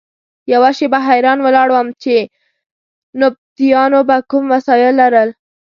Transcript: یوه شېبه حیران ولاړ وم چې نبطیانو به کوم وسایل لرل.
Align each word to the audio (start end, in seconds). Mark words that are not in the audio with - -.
یوه 0.53 0.71
شېبه 0.77 0.99
حیران 1.07 1.39
ولاړ 1.41 1.67
وم 1.71 1.87
چې 2.03 2.15
نبطیانو 3.21 3.99
به 4.07 4.17
کوم 4.29 4.43
وسایل 4.53 4.93
لرل. 5.01 5.29